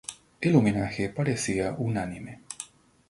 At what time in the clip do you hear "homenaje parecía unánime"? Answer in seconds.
0.55-2.41